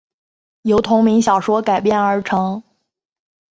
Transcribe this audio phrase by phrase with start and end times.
[0.63, 2.63] 由同名小说改编而成。